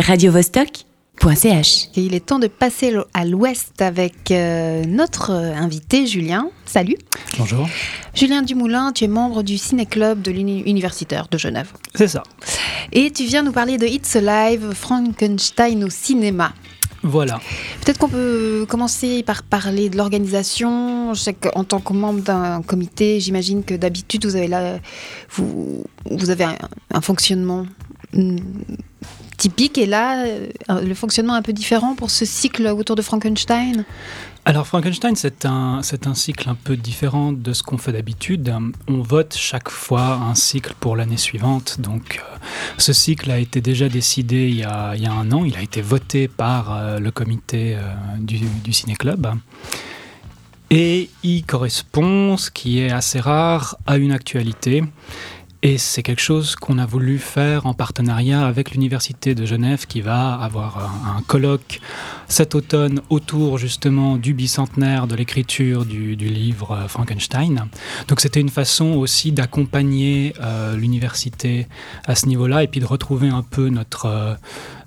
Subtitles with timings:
[0.00, 1.88] radiovostok.ch.
[1.96, 6.50] Et il est temps de passer à l'ouest avec euh, notre invité Julien.
[6.64, 6.96] Salut.
[7.38, 7.68] Bonjour.
[8.14, 11.72] Julien Dumoulin, tu es membre du Ciné-Club de l'Universitaire de Genève.
[11.94, 12.22] C'est ça.
[12.92, 16.52] Et tu viens nous parler de It's Alive, Frankenstein au cinéma.
[17.02, 17.40] Voilà.
[17.84, 21.14] Peut-être qu'on peut commencer par parler de l'organisation.
[21.14, 24.78] Je sais qu'en tant que membre d'un comité, j'imagine que d'habitude vous avez là,
[25.30, 26.56] vous, vous avez un,
[26.92, 27.66] un fonctionnement
[28.14, 28.38] mm,
[29.38, 33.84] typique et là, euh, le fonctionnement un peu différent pour ce cycle autour de Frankenstein
[34.44, 38.52] Alors Frankenstein, c'est un, c'est un cycle un peu différent de ce qu'on fait d'habitude.
[38.88, 41.80] On vote chaque fois un cycle pour l'année suivante.
[41.80, 42.36] Donc euh,
[42.76, 45.44] ce cycle a été déjà décidé il y a, un an.
[45.44, 47.78] Il a été voté par euh, le comité
[48.18, 49.28] du, du Ciné-Club.
[50.70, 54.84] Et il correspond, ce qui est assez rare, à une actualité.
[55.62, 60.00] Et c'est quelque chose qu'on a voulu faire en partenariat avec l'Université de Genève qui
[60.00, 61.80] va avoir un, colloque
[62.28, 67.66] cet automne autour justement du bicentenaire de l'écriture du, livre Frankenstein.
[68.06, 71.66] Donc c'était une façon aussi d'accompagner euh, l'université
[72.06, 74.34] à ce niveau-là et puis de retrouver un peu notre, euh,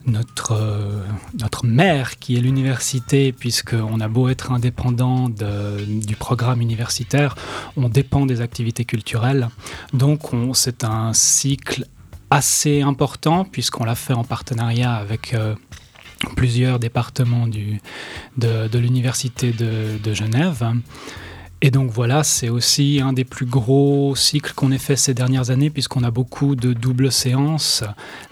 [0.05, 1.01] notre, euh,
[1.39, 7.35] notre mère qui est l'université puisqu'on a beau être indépendant du programme universitaire,
[7.77, 9.49] on dépend des activités culturelles.
[9.93, 10.21] Donc
[10.53, 11.85] c'est un cycle
[12.29, 15.55] assez important puisqu'on l'a fait en partenariat avec euh,
[16.35, 20.65] plusieurs départements de, l'université de Genève.
[21.63, 25.51] Et donc voilà, c'est aussi un des plus gros cycles qu'on ait fait ces dernières
[25.51, 27.83] années puisqu'on a beaucoup de doubles séances.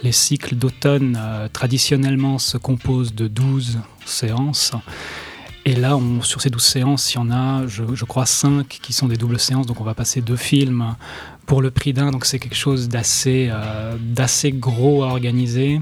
[0.02, 4.72] Les cycles d'automne euh, traditionnellement se composent de 12 séances.
[5.66, 8.94] Et là, on, sur ces 12 séances, il y en a, je, crois, 5 qui
[8.94, 9.67] sont des doubles séances.
[9.67, 10.95] Donc on va passer deux films
[11.45, 12.09] pour le prix d'un.
[12.09, 13.95] Donc c'est quelque chose d'assez euh,
[14.53, 15.81] gros à organiser.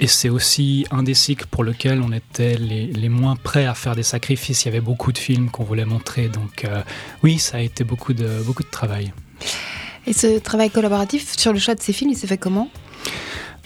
[0.00, 3.74] Et c'est aussi un des cycles pour lequel on était les, les moins prêts à
[3.74, 4.64] faire des sacrifices.
[4.64, 6.28] Il y avait beaucoup de films qu'on voulait montrer.
[6.28, 6.82] Donc euh,
[7.22, 9.12] oui, ça a été beaucoup de, beaucoup de travail.
[10.06, 12.68] Et ce travail collaboratif sur le choix de ces films, il s'est fait comment?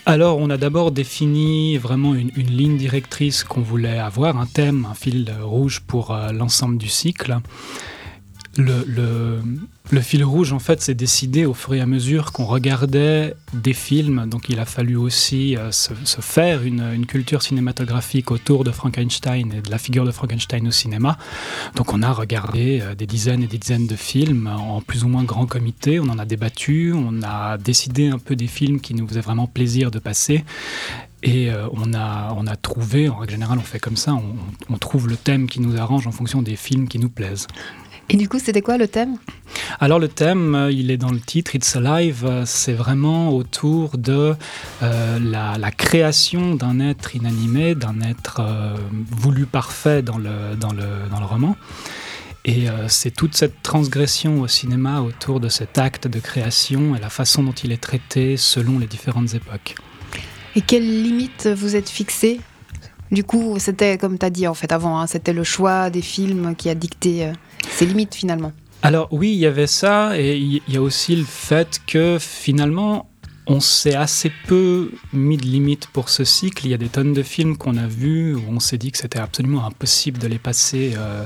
[0.07, 4.87] Alors on a d'abord défini vraiment une, une ligne directrice qu'on voulait avoir, un thème,
[4.91, 7.39] un fil rouge pour euh, l'ensemble du cycle.
[8.57, 13.73] Le, fil rouge en fait s'est décidé au fur et à mesure qu'on regardait des
[13.73, 14.27] films.
[14.29, 19.61] Donc il a fallu aussi euh, se, faire une, culture cinématographique autour de Frankenstein et
[19.61, 21.19] de la figure de Frankenstein au cinéma.
[21.77, 25.09] Donc on a regardé euh, des dizaines et des dizaines de films en plus ou
[25.09, 26.01] moins grand comité.
[26.01, 29.47] On en a débattu on a décidé un peu des films qui nous faisaient vraiment
[29.47, 30.45] plaisir de passer.
[31.23, 34.17] Et euh, on a trouvé en général on fait comme ça
[34.71, 37.49] on trouve le thème qui nous arrange en fonction des films qui nous plaisent
[38.11, 39.19] Et du coup, c'était quoi le thème?
[39.81, 43.99] Alors le thème, euh, il est dans le titre It's Alive, euh, c'est vraiment autour
[43.99, 44.35] de
[44.83, 48.75] euh, la, la création d'un être inanimé, d'un être euh,
[49.11, 51.57] voulu parfait dans le, dans le, dans le roman.
[52.45, 56.99] Et euh, c'est toute cette transgression au cinéma autour de cet acte de création et
[56.99, 59.75] la façon dont il est traité selon les différentes époques.
[60.57, 62.41] Et quelles limites vous êtes fixées
[63.13, 66.57] Du coup, c'était comme tu as dit en fait avant, c'était le choix des films
[66.57, 67.33] qui a dicté
[67.71, 68.53] ses limites finalement.
[68.83, 73.09] Alors oui, il y avait ça et il y a aussi le fait que finalement
[73.49, 76.67] on s'est assez peu mis de limites pour ce cycle.
[76.67, 78.99] Il y a des tonnes de films qu'on a vus où on s'est dit que
[78.99, 81.25] c'était absolument impossible de les passer euh,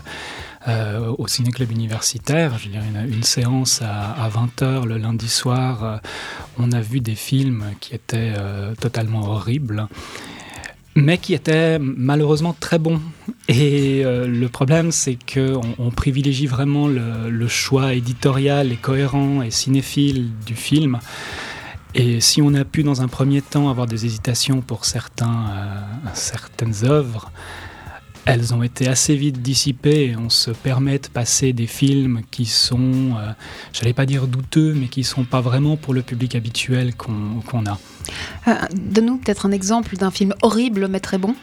[0.69, 2.57] euh, au ciné-club universitaire.
[2.59, 5.83] Je dirais une, une séance à, à 20h le lundi soir.
[5.83, 5.97] Euh,
[6.59, 9.89] on a vu des films qui étaient euh, totalement horribles
[10.95, 13.01] mais qui était malheureusement très bon.
[13.49, 19.51] Et euh, le problème, c'est qu'on on privilégie vraiment le, choix éditorial et cohérent et
[19.51, 20.99] cinéphile du film.
[21.95, 25.81] Et si on a pu dans un premier temps avoir des hésitations pour certains, euh,
[26.15, 27.31] certaines œuvres,
[28.25, 32.47] elles ont été assez vite dissipées et on se permet de passer des films qui
[32.47, 33.33] sont, euh,
[33.73, 37.57] j'allais pas dire douteux, mais qui sont pas vraiment pour le public habituel qu'on qu
[37.69, 37.79] a.
[38.49, 41.35] Euh, Donne-nous peut-être un exemple d'un film horrible mais très bon.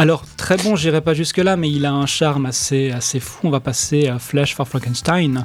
[0.00, 3.48] Alors très bon, j'irai pas jusque là, mais il a un charme assez, assez fou.
[3.48, 5.44] On va passer à Flash for Frankenstein,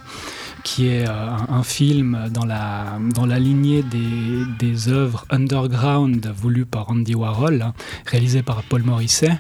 [0.63, 6.65] qui est euh, un, film dans la, dans la lignée des, des œuvres underground voulues
[6.65, 7.65] par Andy Warhol,
[8.05, 9.37] réalisé par Paul Morisset,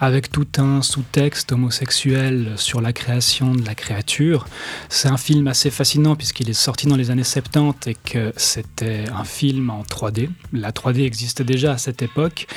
[0.00, 4.48] avec tout un sous-texte homosexuel sur la création de la créature.
[4.88, 9.04] C'est un film assez fascinant puisqu'il est sorti dans les années 70 et que c'était
[9.14, 10.30] un film en 3D.
[10.52, 12.48] La 3D existait déjà à cette époque.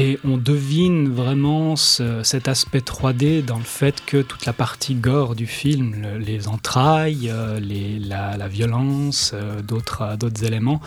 [0.00, 4.94] Et on devine vraiment ce, cet aspect 3D dans le fait que toute la partie
[4.94, 10.80] gore du film, le, les entrailles, euh, la, violence, euh, d'autres euh, éléments,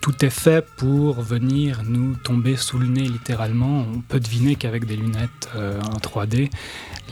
[0.00, 3.86] tout est fait pour venir nous tomber sous le nez littéralement.
[3.94, 6.50] On peut deviner qu'avec des lunettes en 3D,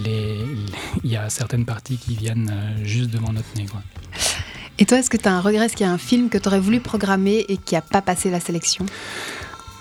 [0.04, 0.70] il
[1.04, 3.66] y a certaines parties qui viennent juste devant notre nez.
[4.78, 5.66] Et toi, est-ce que tu as un regret?
[5.66, 8.02] Est-ce qu'il y a un film que tu aurais voulu programmer et qui n'a pas
[8.02, 8.84] passé la sélection?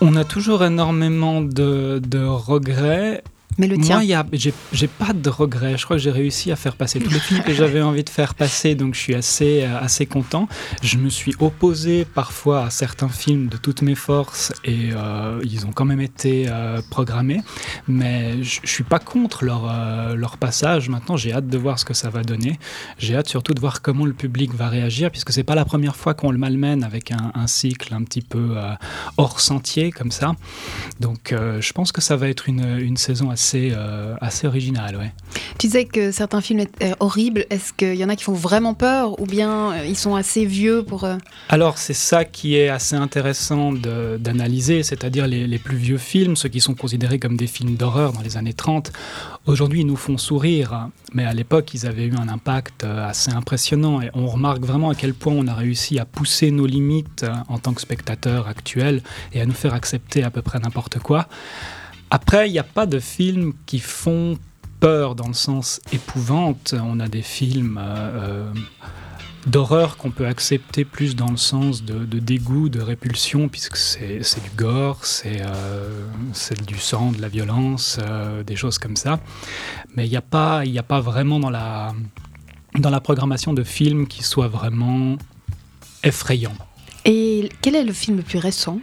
[0.08, 3.24] On a toujours énormément de, regrets.
[3.58, 4.24] Mais le tien Moi,
[4.72, 5.78] j'ai pas de regrets.
[5.78, 8.10] Je crois que j'ai réussi à faire passer tous les films que j'avais envie de
[8.10, 10.46] faire passer, donc je suis assez, euh, assez content.
[10.82, 15.66] Je me suis opposé parfois à certains films de toutes mes forces et euh, ils
[15.66, 17.40] ont quand même été euh, programmés.
[17.88, 20.88] Mais je, suis pas contre leur, leur passage.
[20.88, 22.58] Maintenant, j'ai hâte de voir ce que ça va donner.
[22.98, 25.96] J'ai hâte surtout de voir comment le public va réagir, puisque c'est pas la première
[25.96, 28.56] fois qu'on le malmène avec un, cycle un petit peu
[29.16, 30.34] hors sentier comme ça.
[31.00, 34.96] Donc, je pense que ça va être une, une saison assez euh, assez, original.
[34.96, 35.12] Ouais.
[35.58, 37.46] Tu disais que certains films étaient horribles.
[37.50, 40.44] Est-ce qu'il y en a qui font vraiment peur ou bien euh, ils sont assez
[40.44, 41.04] vieux pour...
[41.04, 41.16] Euh,
[41.48, 46.48] Alors c'est ça qui est assez intéressant d'analyser, c'est-à-dire les, les, plus vieux films, ceux
[46.48, 48.92] qui sont considérés comme des films d'horreur dans les années 30.
[49.46, 54.00] Aujourd'hui ils nous font sourire, mais à l'époque ils avaient eu un impact assez impressionnant
[54.00, 57.58] et on remarque vraiment à quel point on a réussi à pousser nos limites en
[57.58, 61.28] tant que spectateurs actuels et à nous faire accepter à peu près n'importe quoi.
[62.10, 64.38] Après, il n'y a pas de films qui font
[64.78, 66.74] peur dans le sens épouvante.
[66.80, 68.52] On a des films euh, euh,
[69.46, 74.50] d'horreur qu'on peut accepter plus dans le sens de, dégoût, de répulsion, puisque c'est du
[74.56, 77.98] gore, euh, c'est du sang, de la violence,
[78.46, 79.18] des choses comme ça.
[79.96, 81.92] Mais il n'y a, pas, a pas vraiment dans la,
[82.78, 85.16] dans la programmation de films qui soient vraiment
[86.04, 86.56] effrayants.
[87.08, 88.80] Et quel est le film le plus récent?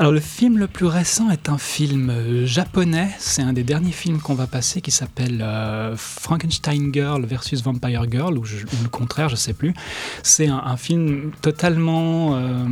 [0.00, 3.10] Alors le film le plus récent est un film euh, japonais.
[3.20, 8.10] C'est un des derniers films qu'on va passer qui s'appelle euh, Frankenstein Girl versus Vampire
[8.10, 9.72] Girl ou, le contraire, je sais plus.
[10.24, 12.66] C'est un, film totalement euh,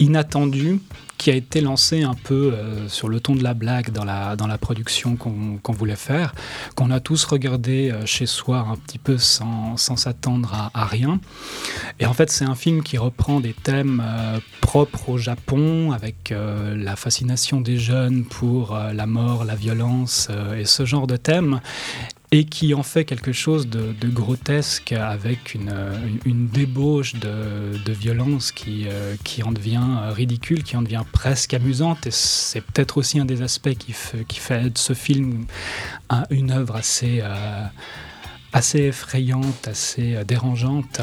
[0.00, 0.80] inattendu
[1.18, 4.36] qui a été lancé un peu euh, sur le ton de la blague dans la,
[4.36, 6.34] dans la production qu'on voulait faire,
[6.74, 11.20] qu'on a tous regardé euh, chez soi un petit peu sans s'attendre à, rien.
[11.98, 16.34] Et en fait, c'est un film qui reprend des thèmes euh, propres au Japon, avec
[16.34, 21.60] la fascination des jeunes pour la mort, la violence et ce genre de thèmes
[22.34, 25.72] et qui en fait quelque chose de, grotesque avec une,
[26.24, 32.08] une débauche de, violence qui, euh, qui en devient ridicule, qui en devient presque amusante.
[32.08, 33.94] Et c'est peut-être aussi un des aspects qui,
[34.26, 35.46] qui fait de ce film
[36.30, 37.20] une œuvre assez...
[37.22, 37.66] Euh,
[38.54, 41.00] assez effrayante, assez euh, dérangeante,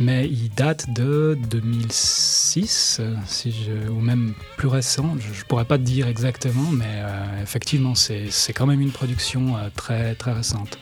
[0.00, 5.76] mais il date de 2006, si je, ou même plus récent, je ne pourrais pas
[5.76, 10.78] te dire exactement, mais euh, effectivement, c'est quand même une production euh, très, très récente.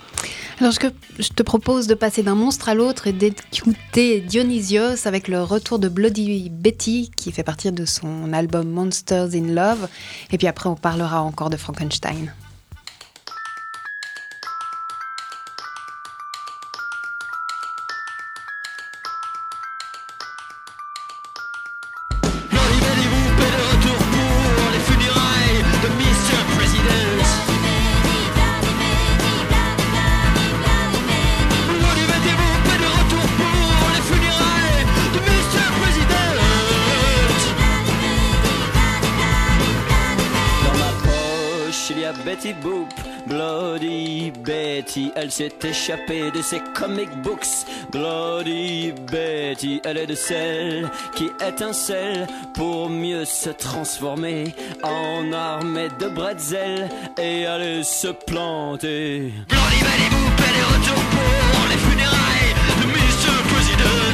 [0.60, 0.78] Alors, je,
[1.18, 5.80] je te propose de passer d'un monstre à l'autre et d'écouter Dionysios avec le retour
[5.80, 9.88] de Bloody Betty, qui fait partie de son album Monsters in Love.
[10.30, 12.32] Et puis après, on parlera encore de Frankenstein.
[45.16, 47.66] Elle s'est échappée de ses comic books.
[47.90, 56.08] Bloody Betty, elle est de celle qui étincelle pour mieux se transformer en armée de
[56.08, 56.88] bretzel
[57.18, 59.32] et aller se planter.
[59.48, 60.04] Bloody Betty
[60.46, 63.54] elle est retour pour les funérailles de Mr.
[63.54, 64.13] President.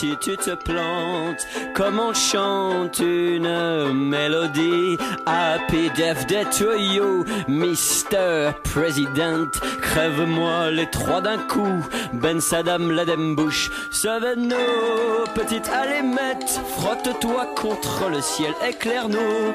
[0.00, 4.96] Tu te plantes comme on chante une mélodie.
[5.26, 8.54] Happy Death Day to you, Mr.
[8.64, 9.50] President.
[9.82, 11.84] Crève-moi les trois d'un coup.
[12.14, 13.70] Ben Saddam Laden Bush.
[13.90, 16.60] Sauve-nous, petite allémette.
[16.78, 19.54] Frotte-toi contre le ciel, éclaire-nous.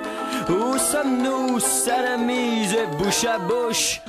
[0.53, 4.01] Où sommes-nous, salamise, bouche à bouche?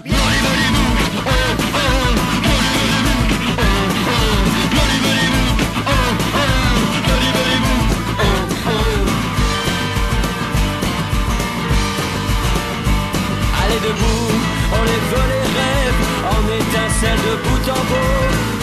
[14.88, 16.02] les volets rêves
[16.34, 18.56] en étincelles de bout en bout.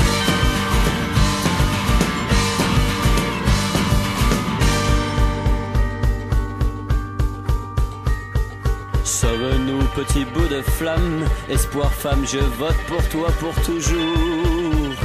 [9.04, 11.26] Sauve-nous, petit bout de flamme.
[11.50, 14.96] Espoir, femme, je vote pour toi pour toujours.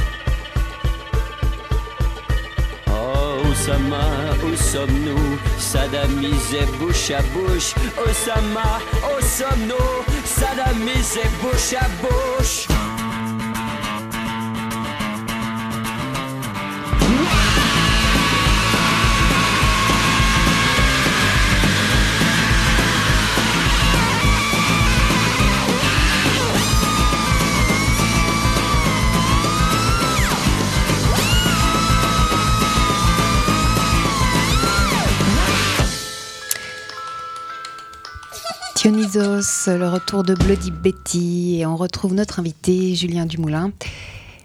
[2.87, 4.05] Oh, Osama,
[4.43, 5.37] où sommes-nous?
[5.57, 6.21] Saddam
[6.79, 7.73] bouche à bouche.
[8.05, 10.18] Osama, où sommes-nous?
[10.39, 12.78] Sadamisé bouche à bouche.
[38.81, 43.73] Dionysos, le retour de Bloody Betty, et on retrouve notre invité Julien Dumoulin,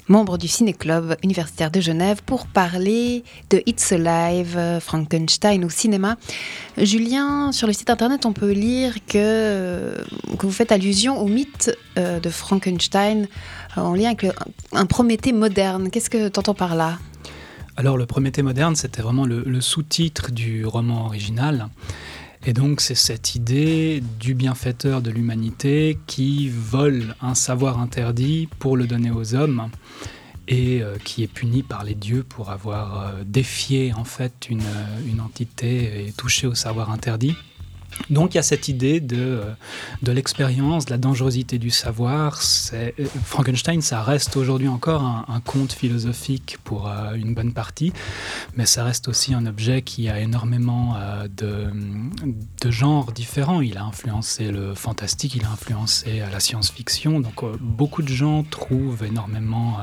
[0.08, 6.16] membre du Ciné-Club universitaire de Genève, pour parler de It's Alive, Frankenstein au cinéma.
[6.76, 9.94] Julien, sur le site internet, on peut lire que,
[10.36, 13.28] que vous faites allusion au mythe euh, de Frankenstein
[13.78, 14.26] euh, en lien avec
[14.72, 15.90] un Prométhée moderne.
[15.90, 16.98] Qu'est-ce que tu entends par là?
[17.76, 21.68] Alors le Prométhée moderne, c'était vraiment le sous-titre du roman original.
[22.46, 28.76] Et donc c'est cette idée du bienfaiteur de l'humanité qui vole un savoir interdit pour
[28.76, 29.70] le donner aux hommes
[30.46, 34.62] et euh, qui est puni par les dieux pour avoir euh, défié en fait une,
[35.06, 37.34] une entité et touché au savoir interdit.
[38.10, 39.44] Donc il y a cette idée de, euh,
[40.02, 42.40] de l'expérience, de la dangerosité du savoir.
[42.72, 42.90] Euh,
[43.24, 47.92] Frankenstein, ça reste aujourd'hui encore un, conte philosophique pour euh, une bonne partie,
[48.56, 50.96] mais ça reste aussi un objet qui a énormément
[51.36, 51.68] de,
[52.60, 53.60] de, genres différents.
[53.60, 57.20] Il a influencé le fantastique, il a influencé la science-fiction.
[57.20, 59.78] Donc beaucoup de gens trouvent énormément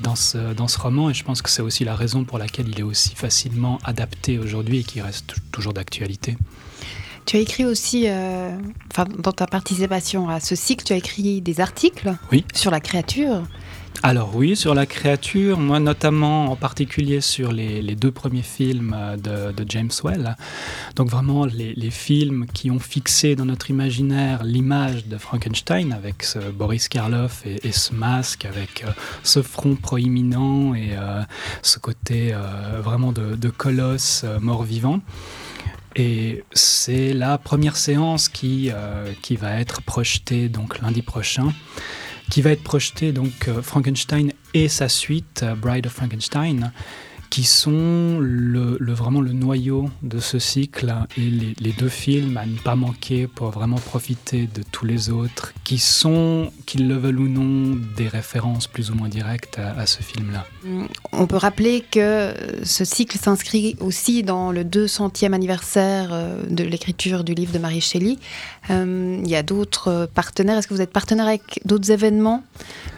[0.00, 2.68] dans, ce, dans ce roman, et je pense que c'est aussi la raison pour laquelle
[2.68, 6.36] il est aussi facilement adapté aujourd'hui et qui reste toujours d'actualité.
[7.26, 8.56] Tu as écrit aussi, euh,
[9.18, 12.44] dans ta participation à ce cycle, tu as écrit des articles oui.
[12.54, 13.42] sur la créature.
[14.02, 18.96] Alors oui, sur la créature, moi notamment en particulier sur les, les deux premiers films
[19.18, 20.36] de, de, James Well.
[20.96, 26.22] Donc vraiment les, les, films qui ont fixé dans notre imaginaire l'image de Frankenstein avec
[26.22, 28.90] ce Boris Karloff et, et ce masque, avec euh,
[29.22, 31.20] ce front proéminent et euh,
[31.60, 35.00] ce côté euh, vraiment de, de colosse euh, mort-vivant.
[35.96, 41.52] Et c'est la première séance qui, euh, qui va être projetée donc lundi prochain,
[42.30, 46.72] qui va être projetée donc euh, Frankenstein et sa suite euh, Bride of Frankenstein,
[47.30, 52.74] qui sont vraiment le noyau de ce cycle et les, deux films à ne pas
[52.74, 57.78] manquer pour vraiment profiter de tous les autres qui sont, qu'ils le veulent ou non,
[57.96, 60.44] des références plus ou moins directes à, ce film-là.
[61.12, 62.34] On peut rappeler que
[62.64, 67.80] ce cycle s'inscrit aussi dans le 200e anniversaire euh, de l'écriture du livre de Marie
[67.80, 68.16] Shelley.
[68.70, 70.58] Euh, il y a d'autres partenaires.
[70.58, 72.42] Est-ce que vous êtes partenaire avec d'autres événements,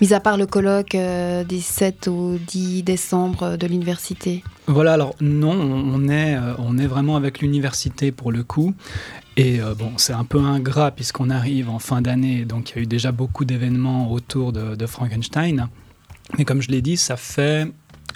[0.00, 4.21] mis à part le colloque euh, des 7 au 10 décembre de l'université
[4.66, 8.74] voilà, alors non, on est, euh, on est vraiment avec l'université pour le coup.
[9.36, 12.78] Et euh, bon, c'est un peu ingrat puisqu'on arrive en fin d'année, donc il y
[12.78, 15.68] a eu déjà beaucoup d'événements autour de, Frankenstein.
[16.38, 17.70] Mais comme je l'ai dit, ça fait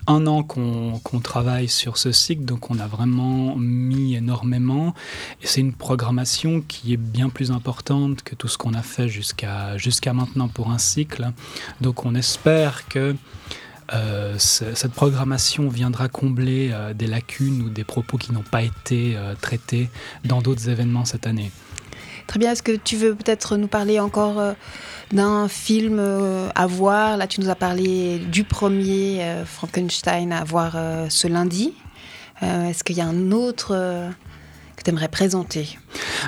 [0.07, 4.95] un an qu'on qu travaille sur ce cycle, donc on a vraiment mis énormément.
[5.43, 9.09] Et c'est une programmation qui est bien plus importante que tout ce qu'on a fait
[9.09, 11.33] jusqu'à jusqu'à maintenant pour un cycle.
[11.81, 13.17] Donc on espère que...
[13.93, 19.17] Euh, cette programmation viendra combler euh, des lacunes ou des propos qui n'ont pas été
[19.17, 19.89] euh, traités
[20.25, 21.51] dans d'autres événements cette année.
[22.27, 24.55] Très bien, est-ce que tu veux peut-être nous parler encore
[25.13, 26.01] d'un film
[26.57, 27.17] à voir?
[27.17, 30.77] Là, tu nous as parlé du premier Frankenstein à voir
[31.09, 31.73] ce lundi.
[32.43, 34.11] Est-ce qu'il y a un autre
[34.77, 35.79] que tu aimerais présenter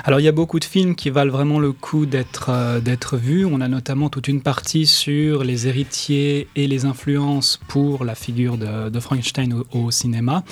[0.03, 3.17] Alors il y a beaucoup de films qui valent vraiment le coup d'être euh, d'être
[3.17, 3.45] vus.
[3.45, 8.57] On a notamment toute une partie sur les héritiers et les influences pour la figure
[8.57, 10.43] de, Frankenstein au cinéma.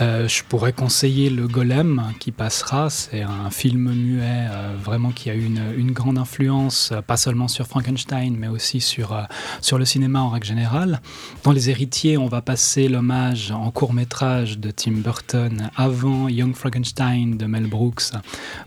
[0.00, 2.90] Euh, je pourrais conseiller le Golem qui passera.
[2.90, 7.46] C'est un film muet euh, vraiment qui a eu une, grande influence, euh, pas seulement
[7.46, 9.16] sur Frankenstein, mais aussi sur,
[9.60, 11.00] sur le cinéma en règle générale.
[11.44, 16.56] Dans Les Héritiers, on va passer l'hommage en court métrage de Tim Burton avant Young
[16.56, 18.12] Frankenstein de Mel Brooks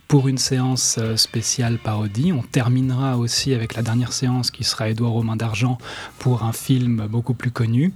[0.08, 2.32] pour une séance spéciale parodie.
[2.32, 5.78] On terminera aussi avec la dernière séance qui sera Édouard Romain d'Argent
[6.20, 7.94] pour un film beaucoup plus connu.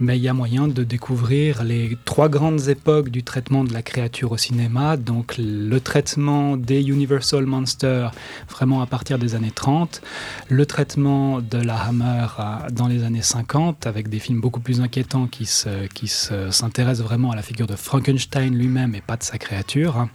[0.00, 3.82] Mais il y a moyen de découvrir les trois grandes époques du traitement de la
[3.82, 8.12] créature au cinéma, donc le traitement des Universal Monsters
[8.48, 10.02] vraiment à partir des années 30,
[10.48, 12.26] le traitement de la Hammer
[12.72, 17.42] dans les années 50 avec des films beaucoup plus inquiétants qui s'intéressent vraiment à la
[17.42, 20.08] figure de Frankenstein lui-même et pas de sa créature.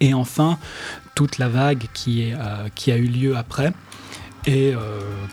[0.00, 0.58] Et enfin,
[1.14, 2.34] toute la vague qui, est,
[2.74, 3.72] qui a eu lieu après.
[4.46, 4.74] Et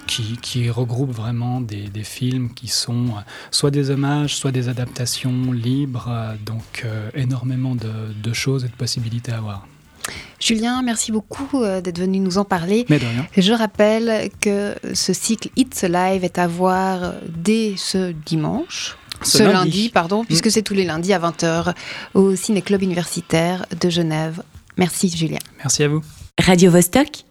[0.08, 3.14] qui, qui, regroupe vraiment des, des, films qui sont
[3.52, 6.10] soit des hommages, soit des adaptations libres,
[6.46, 9.68] donc énormément de, de, choses et de possibilités à voir.
[10.40, 12.86] Julien, merci beaucoup euh, d'être venu nous en parler.
[12.90, 13.28] Mais de rien.
[13.38, 18.98] Je rappelle que ce cycle It's Alive est à voir dès ce dimanche.
[19.24, 19.90] Ce, lundi.
[19.90, 20.50] pardon, puisque mm.
[20.50, 21.76] c'est tous les lundis à 20h
[22.16, 24.42] au Ciné-Club universitaire de Genève.
[24.78, 25.38] Merci Julien.
[25.60, 26.02] Merci à vous.
[26.40, 27.24] Radio -Vostok